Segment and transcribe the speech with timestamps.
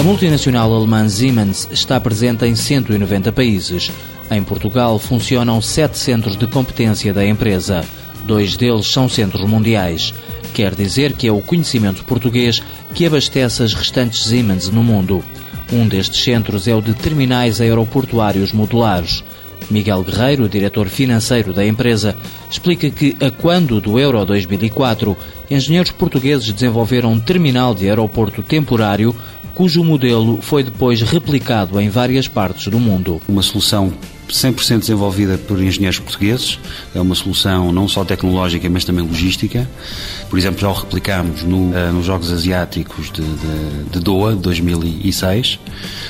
[0.00, 3.92] A multinacional alemã Siemens está presente em 190 países.
[4.30, 7.84] Em Portugal funcionam sete centros de competência da empresa.
[8.24, 10.14] Dois deles são centros mundiais.
[10.54, 12.62] Quer dizer que é o conhecimento português
[12.94, 15.22] que abastece as restantes Siemens no mundo.
[15.70, 19.22] Um destes centros é o de terminais aeroportuários modulares.
[19.70, 22.16] Miguel Guerreiro, diretor financeiro da empresa,
[22.50, 25.16] explica que, a quando do Euro 2004,
[25.50, 29.14] engenheiros portugueses desenvolveram um terminal de aeroporto temporário
[29.54, 33.20] cujo modelo foi depois replicado em várias partes do mundo.
[33.28, 33.92] Uma solução
[34.32, 36.58] 100% desenvolvida por engenheiros portugueses.
[36.94, 39.68] É uma solução não só tecnológica, mas também logística.
[40.28, 45.58] Por exemplo, já o replicámos no, uh, nos Jogos Asiáticos de, de, de Doha, 2006.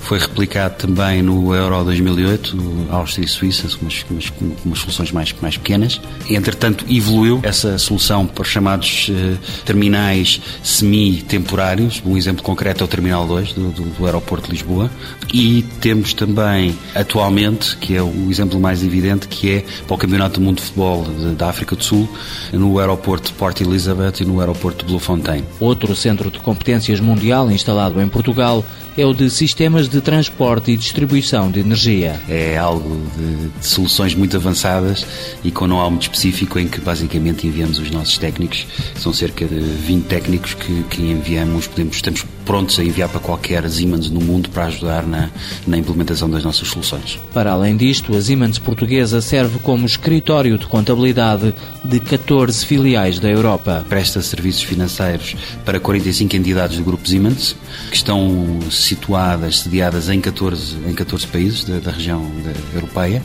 [0.00, 4.32] Foi replicado também no Euro 2008, no Áustria e Suíça, umas, umas,
[4.64, 6.00] umas, soluções mais, mais pequenas.
[6.28, 12.02] Entretanto, evoluiu essa solução para chamados uh, terminais semi-temporários.
[12.04, 14.90] Um exemplo concreto é o Terminal 2 do, do, do Aeroporto de Lisboa.
[15.32, 20.40] E temos também, atualmente, que é o exemplo mais evidente, que é para o Campeonato
[20.40, 21.04] do Mundo de Futebol
[21.36, 22.08] da África do Sul,
[22.52, 25.44] no aeroporto de Port Elizabeth e no aeroporto de Bloemfontein.
[25.60, 28.64] Outro centro de competências mundial instalado em Portugal
[28.96, 32.20] é o de sistemas de transporte e distribuição de energia.
[32.28, 35.06] É algo de, de soluções muito avançadas
[35.42, 38.66] e com know-how muito específico em que basicamente enviamos os nossos técnicos.
[38.96, 43.68] São cerca de 20 técnicos que, que enviamos, podemos, estamos prontos a enviar para qualquer
[43.68, 45.30] Siemens no mundo para ajudar na,
[45.66, 47.18] na implementação das nossas soluções.
[47.32, 53.28] Para além disto, a Siemens portuguesa serve como escritório de contabilidade de 14 filiais da
[53.28, 53.84] Europa.
[53.88, 57.56] Presta serviços financeiros para 45 entidades do grupo Siemens,
[57.90, 63.22] que estão situadas, sediadas em 14, em 14 países da, da região da, europeia.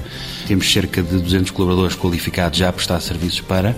[0.48, 3.76] Temos cerca de 200 colaboradores qualificados já a prestar serviços para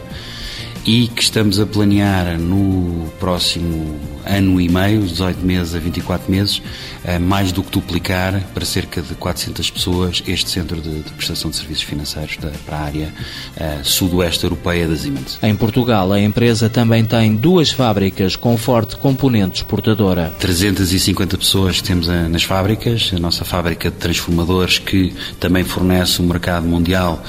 [0.90, 3.96] e que estamos a planear no próximo
[4.26, 6.62] ano e meio, 18 meses a 24 meses,
[7.04, 11.52] eh, mais do que duplicar para cerca de 400 pessoas este centro de, de prestação
[11.52, 13.14] de serviços financeiros da, para a área
[13.56, 15.40] uh, sudoeste europeia da Siemens.
[15.42, 20.34] Em Portugal, a empresa também tem duas fábricas com forte componente exportadora.
[20.40, 26.20] 350 pessoas que temos a, nas fábricas, a nossa fábrica de transformadores que também fornece
[26.20, 27.24] o mercado mundial,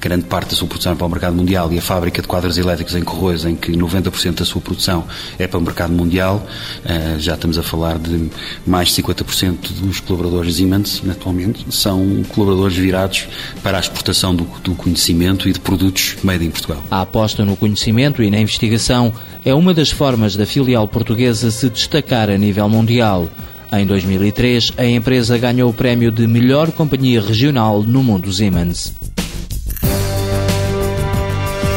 [0.00, 2.56] grande parte da sua produção é para o mercado mundial, e a fábrica de quadros
[2.56, 5.04] elétricos em Corroios, em que 90% da sua produção
[5.38, 6.46] é para o mercado mundial,
[6.84, 8.30] uh, já estamos a falar de
[8.66, 13.26] mais de 50% dos colaboradores Siemens, atualmente, são colaboradores virados
[13.62, 16.82] para a exportação do, do conhecimento e de produtos made in Portugal.
[16.90, 19.12] A aposta no conhecimento e na investigação
[19.44, 23.28] é uma das formas da filial portuguesa se destacar a nível mundial.
[23.72, 28.92] Em 2003, a empresa ganhou o prémio de melhor companhia regional no mundo Siemens.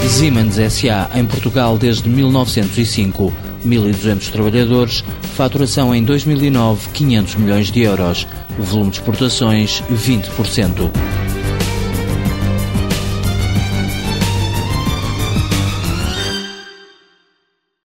[0.09, 3.33] Siemens SA em Portugal desde 1905.
[3.65, 5.03] 1.200 trabalhadores,
[5.35, 8.27] faturação em 2009 500 milhões de euros,
[8.59, 11.22] volume de exportações 20%.